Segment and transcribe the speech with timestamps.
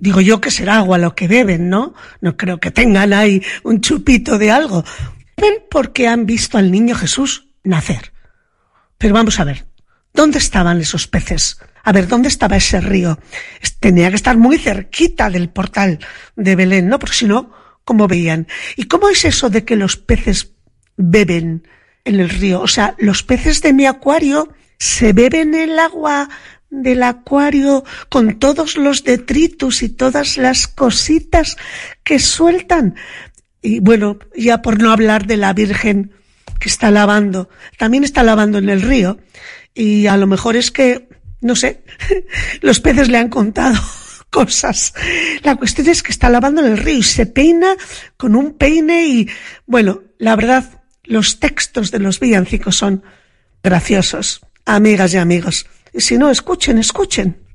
[0.00, 1.94] Digo yo que será agua lo que beben, ¿no?
[2.22, 4.82] No creo que tengan ahí un chupito de algo.
[5.36, 8.12] Ven porque han visto al niño Jesús nacer.
[8.96, 9.66] Pero vamos a ver,
[10.14, 11.58] ¿dónde estaban esos peces?
[11.84, 13.18] A ver, ¿dónde estaba ese río?
[13.78, 15.98] Tenía que estar muy cerquita del portal
[16.34, 16.98] de Belén, ¿no?
[16.98, 17.52] Porque si no,
[17.84, 18.46] ¿cómo veían?
[18.76, 20.52] ¿Y cómo es eso de que los peces
[20.96, 21.68] beben
[22.04, 22.62] en el río?
[22.62, 24.48] O sea, los peces de mi acuario
[24.78, 26.28] se beben el agua
[26.70, 31.56] del acuario con todos los detritus y todas las cositas
[32.04, 32.94] que sueltan.
[33.62, 36.12] Y bueno, ya por no hablar de la Virgen
[36.58, 37.48] que está lavando,
[37.78, 39.18] también está lavando en el río.
[39.74, 41.08] Y a lo mejor es que,
[41.40, 41.82] no sé,
[42.60, 43.80] los peces le han contado
[44.30, 44.94] cosas.
[45.42, 47.74] La cuestión es que está lavando en el río y se peina
[48.16, 49.28] con un peine y,
[49.66, 53.02] bueno, la verdad, los textos de los villancicos son
[53.62, 55.66] graciosos, amigas y amigos.
[55.92, 57.46] Y si no, escuchen, escuchen.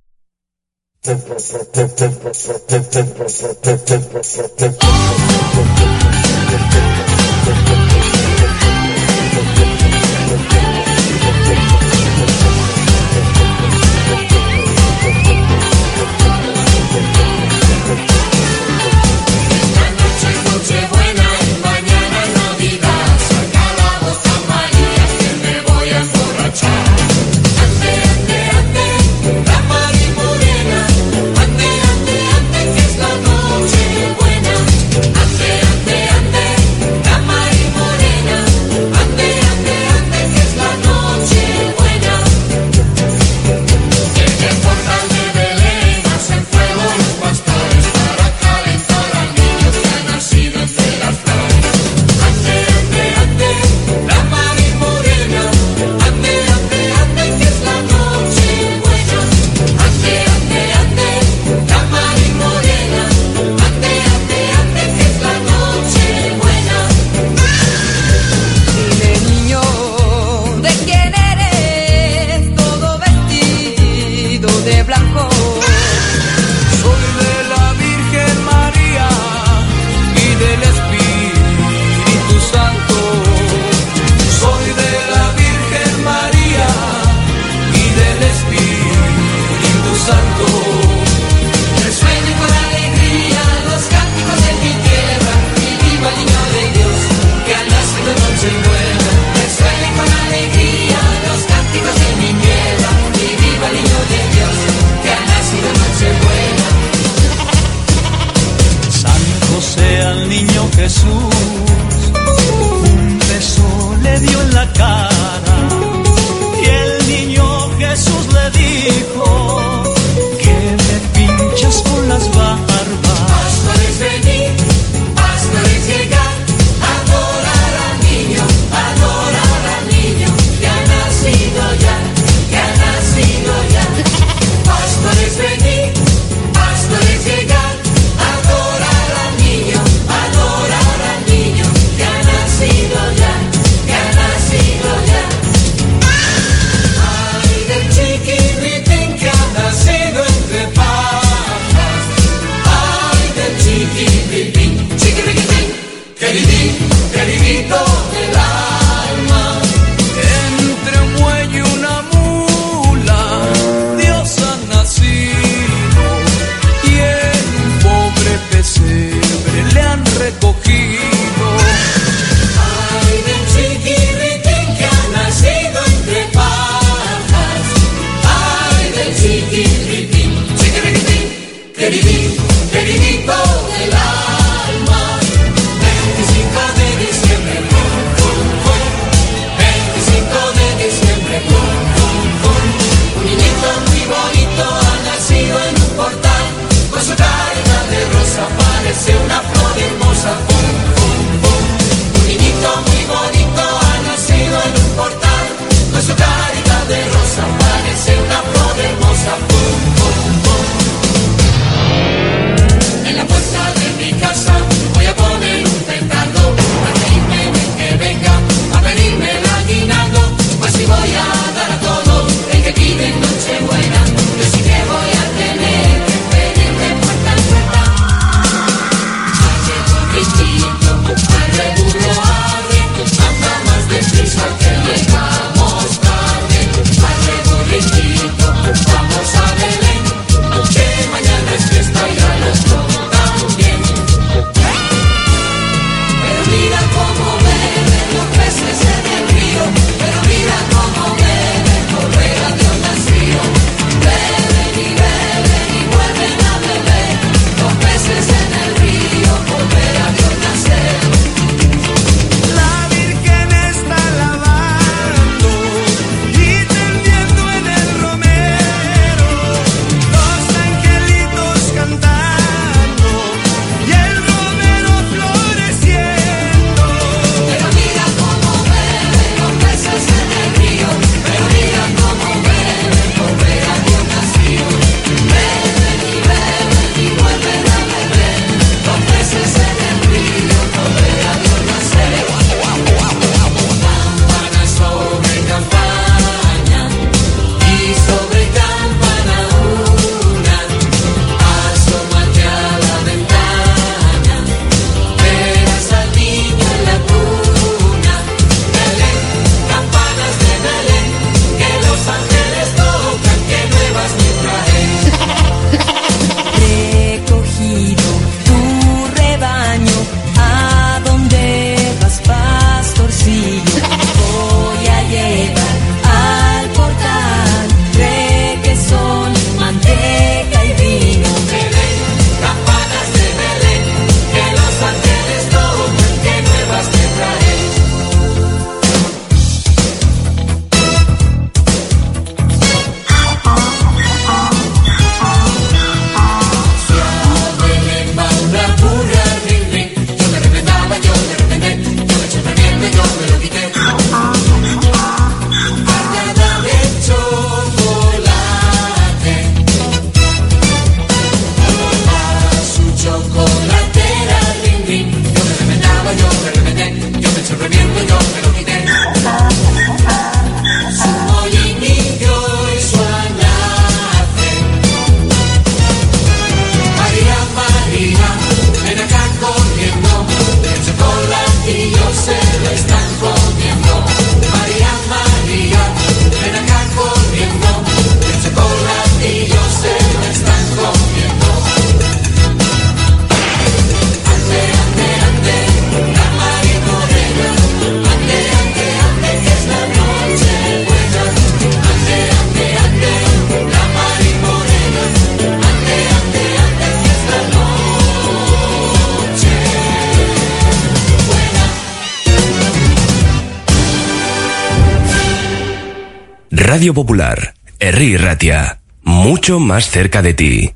[416.75, 420.75] Radio Popular, Herri Ratia, mucho más cerca de ti.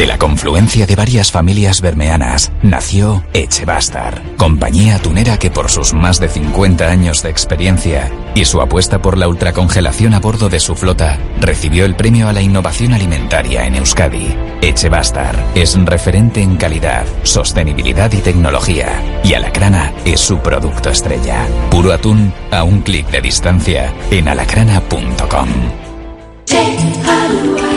[0.00, 6.18] De la confluencia de varias familias bermeanas nació Echebastar, compañía tunera que por sus más
[6.18, 10.74] de 50 años de experiencia y su apuesta por la ultracongelación a bordo de su
[10.74, 14.34] flota recibió el premio a la innovación alimentaria en Euskadi.
[14.62, 21.46] Echebastar es referente en calidad, sostenibilidad y tecnología y Alacrana es su producto estrella.
[21.70, 25.48] Puro atún a un clic de distancia en alacrana.com.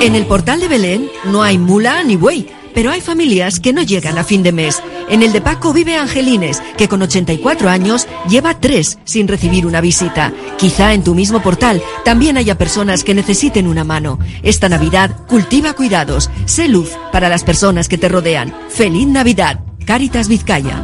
[0.04, 3.82] En el portal de Belén no hay mula ni buey, pero hay familias que no
[3.82, 4.84] llegan a fin de mes.
[5.08, 9.80] En el de Paco vive Angelines, que con 84 años lleva tres sin recibir una
[9.80, 10.34] visita.
[10.58, 14.20] Quizá en tu mismo portal también haya personas que necesiten una mano.
[14.42, 16.30] Esta Navidad cultiva cuidados.
[16.44, 18.54] Sé luz para las personas que te rodean.
[18.68, 19.62] Feliz Navidad.
[19.86, 20.84] Caritas Vizcaya.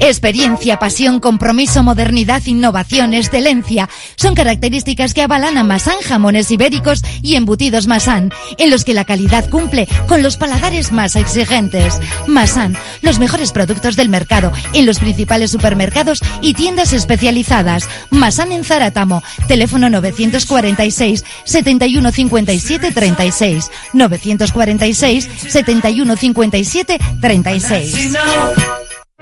[0.00, 7.36] Experiencia, pasión, compromiso, modernidad, innovación, excelencia son características que avalan a Masán Jamones Ibéricos y
[7.36, 12.00] Embutidos Masán, en los que la calidad cumple con los paladares más exigentes.
[12.26, 17.88] Masán, los mejores productos del mercado en los principales supermercados y tiendas especializadas.
[18.10, 28.12] Masán en Zaratamo, teléfono 946 71 57 36 946 71 57 36.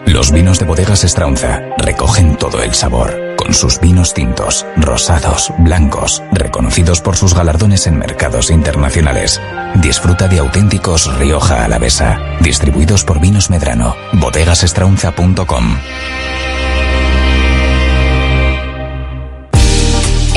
[0.06, 6.22] Los vinos de bodegas Estraunza recogen todo el sabor, con sus vinos tintos, rosados, blancos,
[6.32, 9.40] reconocidos por sus galardones en mercados internacionales.
[9.74, 15.76] Disfruta de auténticos Rioja Alavesa, distribuidos por Vinos Medrano, bodegasestraunza.com.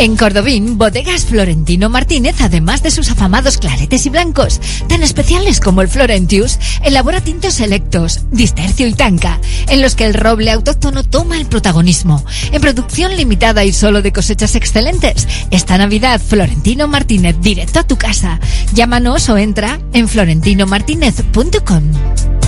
[0.01, 5.83] En Cordobín, Bodegas Florentino Martínez, además de sus afamados claretes y blancos, tan especiales como
[5.83, 11.37] el Florentius, elabora tintos selectos, distercio y tanca, en los que el roble autóctono toma
[11.37, 12.25] el protagonismo.
[12.51, 17.95] En producción limitada y solo de cosechas excelentes, esta Navidad Florentino Martínez directo a tu
[17.95, 18.39] casa.
[18.73, 22.40] Llámanos o entra en florentinomartinez.com.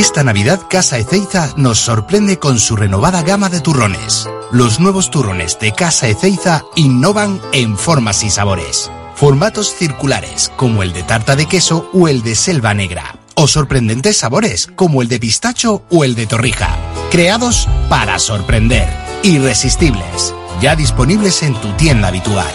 [0.00, 4.26] Esta Navidad Casa Ezeiza nos sorprende con su renovada gama de turrones.
[4.50, 8.90] Los nuevos turrones de Casa Ezeiza innovan en formas y sabores.
[9.14, 13.14] Formatos circulares como el de tarta de queso o el de selva negra.
[13.34, 16.78] O sorprendentes sabores como el de pistacho o el de torrija.
[17.10, 18.88] Creados para sorprender.
[19.22, 20.34] Irresistibles.
[20.62, 22.50] Ya disponibles en tu tienda habitual.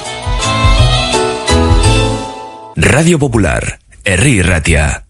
[2.75, 5.04] Radio Popular, Herri Ratia.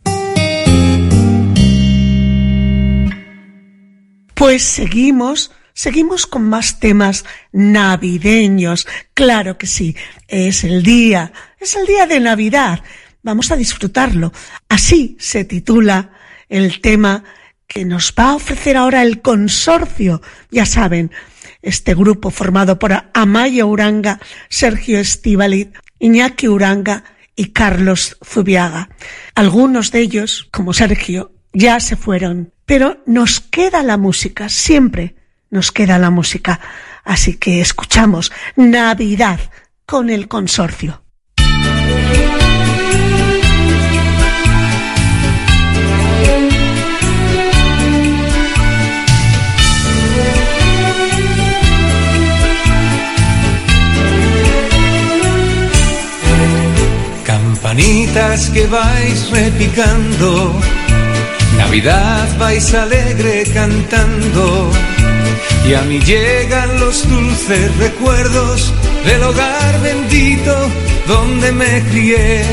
[4.45, 8.85] Pues seguimos, seguimos con más temas navideños.
[9.15, 9.95] Claro que sí,
[10.27, 12.83] es el día, es el día de Navidad.
[13.23, 14.31] Vamos a disfrutarlo.
[14.69, 16.11] Así se titula
[16.47, 17.23] el tema
[17.65, 20.21] que nos va a ofrecer ahora el consorcio.
[20.51, 21.09] Ya saben,
[21.63, 27.03] este grupo formado por Amaya Uranga, Sergio Estivalit, Iñaki Uranga
[27.35, 28.89] y Carlos Zubiaga.
[29.33, 35.15] Algunos de ellos, como Sergio, ya se fueron, pero nos queda la música, siempre
[35.50, 36.60] nos queda la música.
[37.03, 39.39] Así que escuchamos Navidad
[39.86, 41.01] con el consorcio.
[57.24, 60.60] Campanitas que vais repicando
[61.57, 64.71] Navidad vais alegre cantando
[65.67, 68.74] y a mí llegan los dulces recuerdos
[69.05, 70.55] del hogar bendito
[71.07, 72.43] donde me crié.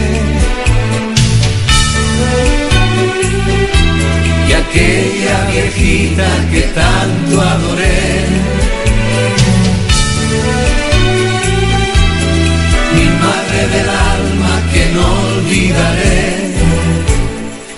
[4.48, 8.26] Y aquella viejita que tanto adoré.
[12.94, 15.06] Mi madre del alma que no
[15.36, 16.51] olvidaré.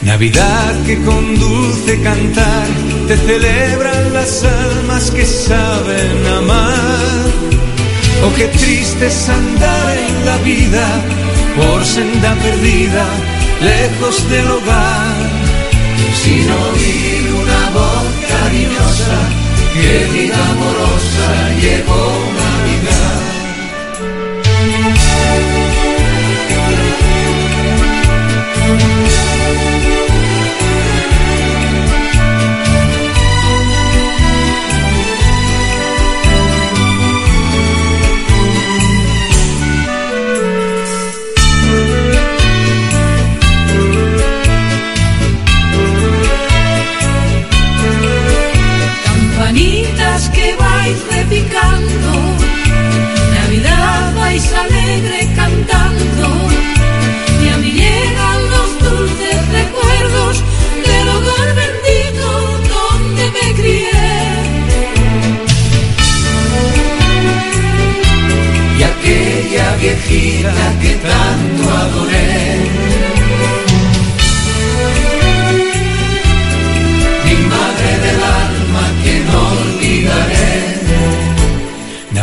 [0.04, 2.66] Navidad que con dulce cantar
[3.08, 7.24] te celebran las almas que saben amar.
[8.24, 10.86] Oh, qué triste es andar en la vida
[11.56, 13.06] por senda perdida,
[13.60, 15.14] lejos del hogar,
[16.22, 19.18] sin oír una voz cariñosa
[19.74, 21.28] que diga amorosa
[21.60, 22.43] llegó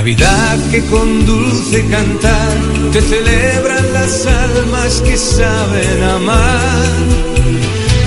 [0.01, 2.58] Navidad que con dulce cantar
[2.91, 6.89] te celebran las almas que saben amar.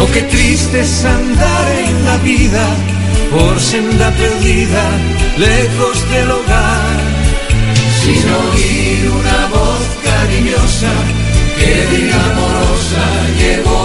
[0.00, 2.66] Oh, qué triste es andar en la vida
[3.30, 4.84] por senda perdida,
[5.38, 6.98] lejos del hogar,
[8.02, 10.92] sin oír una voz cariñosa
[11.56, 13.04] que diga amorosa
[13.38, 13.83] llegó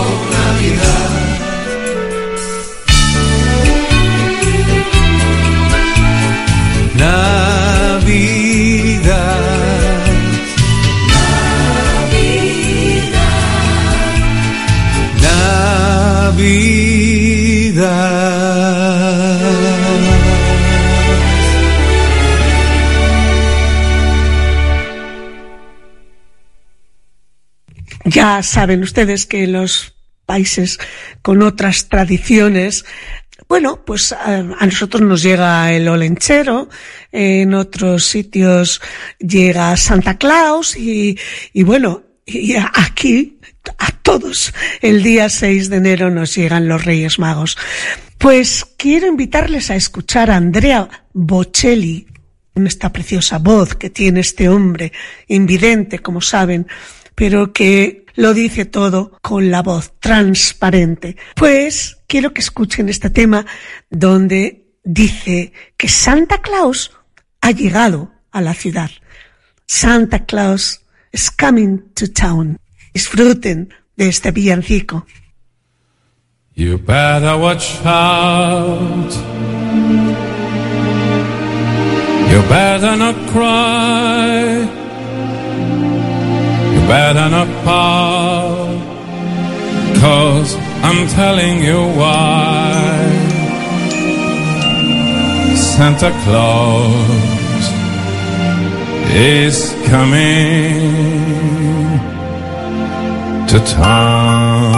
[28.05, 30.79] Ya saben ustedes que los países
[31.21, 32.85] con otras tradiciones
[33.47, 36.69] bueno, pues a, nosotros nos llega el olenchero,
[37.11, 38.79] en otros sitios
[39.17, 41.17] llega Santa Claus y,
[41.51, 43.38] y bueno, y aquí
[43.77, 47.57] a todos el día 6 de enero nos llegan los Reyes Magos.
[48.17, 52.07] Pues quiero invitarles a escuchar a Andrea Bocelli,
[52.53, 54.91] con esta preciosa voz que tiene este hombre,
[55.27, 56.67] invidente, como saben,
[57.15, 61.15] pero que lo dice todo con la voz transparente.
[61.35, 63.45] Pues quiero que escuchen este tema
[63.89, 66.91] donde dice que Santa Claus
[67.41, 68.91] ha llegado a la ciudad.
[69.65, 70.81] Santa Claus
[71.13, 72.57] is coming to town.
[72.93, 75.05] Disfruten de este villancico.
[76.55, 79.13] You better watch out.
[82.31, 84.67] You better not cry.
[86.73, 88.79] You better not pout,
[90.01, 93.29] cause I'm telling you why.
[95.55, 97.65] Santa Claus
[99.15, 101.58] is coming
[103.49, 104.69] to town.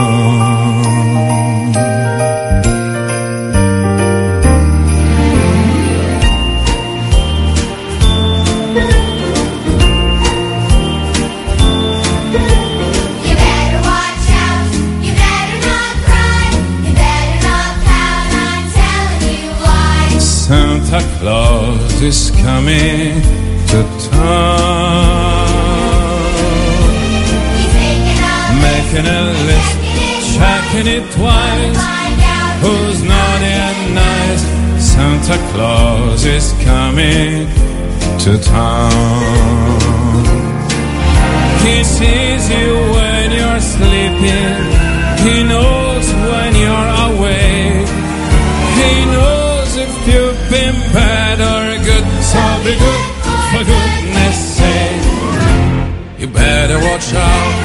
[13.28, 14.72] You better watch out.
[15.04, 16.48] You better not cry.
[16.86, 18.32] You better not pout.
[18.40, 20.18] I'm telling you why.
[20.18, 23.22] Santa Claus is coming
[23.68, 24.71] to town.
[28.92, 31.80] Making a list, checking it twice.
[32.60, 34.44] Who's naughty and nice?
[34.84, 37.48] Santa Claus is coming
[38.20, 38.92] to town.
[41.64, 44.60] He sees you when you're sleeping.
[45.24, 47.88] He knows when you're awake.
[48.76, 52.06] He knows if you've been bad or good.
[52.32, 53.04] So be good
[53.52, 56.20] for goodness sake.
[56.20, 57.61] You better watch out.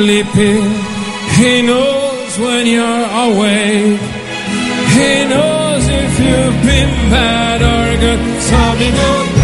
[0.00, 4.00] He knows when you're awake.
[4.96, 8.20] He knows if you've been bad or good.
[8.78, 9.39] Be good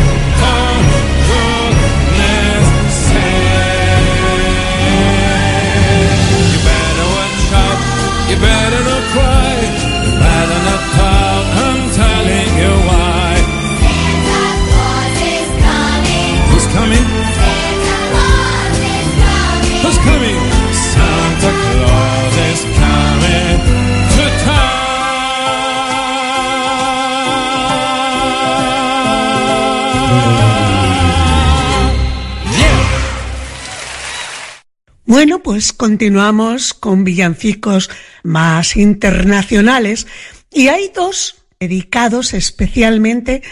[35.57, 37.89] pues continuamos con villancicos
[38.23, 40.07] más internacionales
[40.53, 43.43] y hay dos dedicados especialmente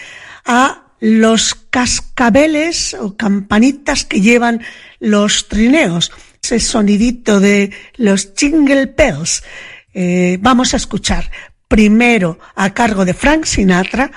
[0.44, 4.60] a los cascabeles o campanitas que llevan
[5.00, 6.12] los trineos,
[6.42, 9.42] ese sonidito de los jingle bells.
[9.94, 11.30] Eh, vamos a escuchar
[11.68, 14.10] primero a cargo de Frank Sinatra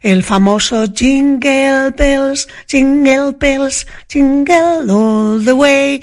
[0.00, 6.02] el famoso Jingle Bells, Jingle Bells, Jingle All the Way,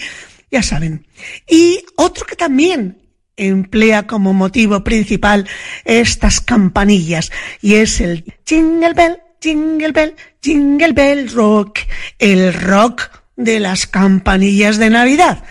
[0.51, 1.07] ya saben.
[1.47, 3.01] Y otro que también
[3.37, 5.47] emplea como motivo principal
[5.85, 11.79] estas campanillas y es el Jingle Bell, Jingle Bell, Jingle Bell Rock,
[12.19, 15.43] el rock de las campanillas de Navidad,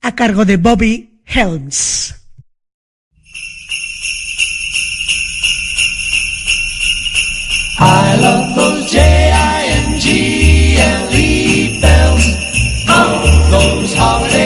[0.00, 2.14] a cargo de Bobby Helms.
[13.50, 14.37] those holidays.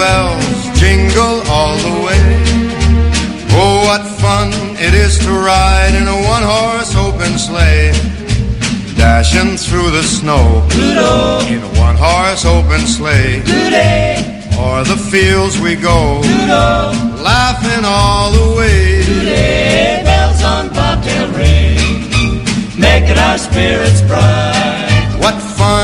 [0.00, 2.24] Bells, jingle all the way.
[3.52, 4.48] Oh, what fun
[4.86, 7.92] it is to ride in a one horse open sleigh.
[8.96, 10.44] Dashing through the snow
[11.52, 13.42] in a one horse open sleigh.
[14.60, 16.20] O'er the fields we go,
[17.30, 19.02] laughing all the way.
[19.04, 22.44] Today, bells on bobtail ring,
[22.86, 24.79] making our spirits bright.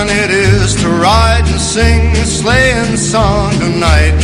[0.07, 4.15] Fun it is to ride and sing a sleighing song tonight.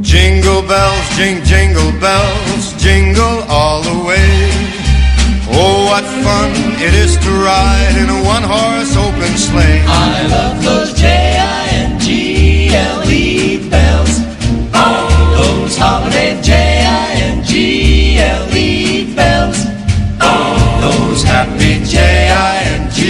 [0.00, 4.50] Jingle bells, jing, jingle bells, jingle all the way.
[5.52, 9.84] Oh, what fun it is to ride in a one horse open sleigh.
[9.86, 10.94] I love those
[20.80, 23.00] Those happy J-I-N-G-L-E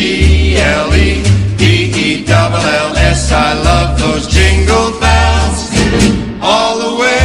[1.58, 3.32] B-E-double-L-S.
[3.32, 5.70] I love those jingle bells
[6.42, 7.20] all the way.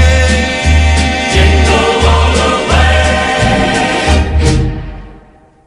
[1.33, 2.85] Jingle all the way.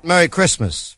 [0.02, 0.97] Merry Christmas.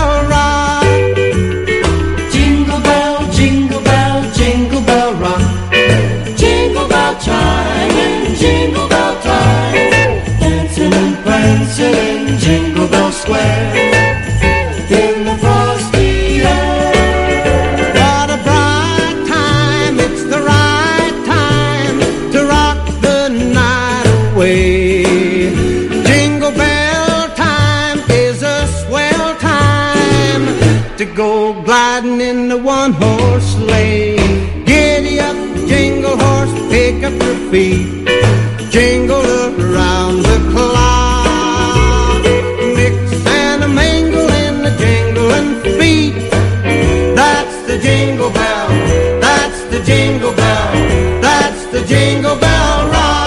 [49.83, 51.21] jingle bell.
[51.21, 53.21] That's the jingle bell rock.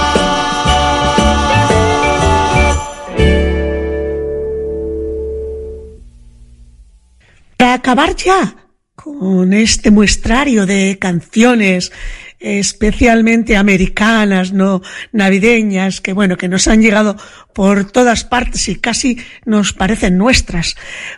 [7.56, 8.56] Para acabar ya
[8.94, 11.92] con este muestrario de canciones
[12.44, 17.16] especialmente americanas, no navideñas, que bueno, que nos han llegado
[17.54, 20.76] por todas partes y casi nos parecen nuestras.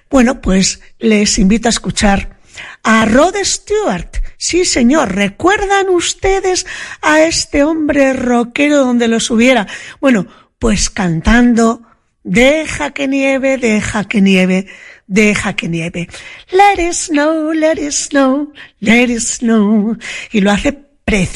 [0.09, 2.36] Bueno, pues les invito a escuchar
[2.82, 4.16] a Rod Stewart.
[4.38, 6.66] Sí, señor, ¿recuerdan ustedes
[7.02, 9.66] a este hombre rockero donde los hubiera?
[10.00, 10.26] Bueno,
[10.58, 11.82] pues cantando
[12.28, 14.66] Deja que nieve, deja que nieve,
[15.06, 16.08] deja que nieve.
[16.50, 19.96] Let it snow, let it snow, let it snow.
[20.32, 21.32] Y lo hace precioso.